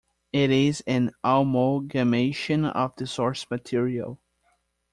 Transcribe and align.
It 0.33 0.49
is 0.49 0.81
an 0.87 1.11
amalgamation 1.23 2.65
of 2.65 2.95
the 2.95 3.05
source 3.05 3.45
material. 3.51 4.19